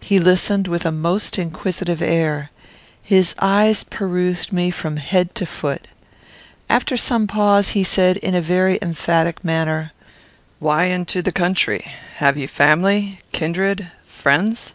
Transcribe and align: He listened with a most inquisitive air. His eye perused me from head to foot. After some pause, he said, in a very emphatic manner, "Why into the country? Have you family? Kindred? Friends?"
He 0.00 0.18
listened 0.18 0.66
with 0.66 0.86
a 0.86 0.90
most 0.90 1.38
inquisitive 1.38 2.00
air. 2.00 2.50
His 3.02 3.34
eye 3.38 3.76
perused 3.90 4.50
me 4.50 4.70
from 4.70 4.96
head 4.96 5.34
to 5.34 5.44
foot. 5.44 5.88
After 6.70 6.96
some 6.96 7.26
pause, 7.26 7.72
he 7.72 7.84
said, 7.84 8.16
in 8.16 8.34
a 8.34 8.40
very 8.40 8.78
emphatic 8.80 9.44
manner, 9.44 9.92
"Why 10.58 10.84
into 10.84 11.20
the 11.20 11.32
country? 11.32 11.86
Have 12.16 12.38
you 12.38 12.48
family? 12.48 13.18
Kindred? 13.32 13.88
Friends?" 14.06 14.72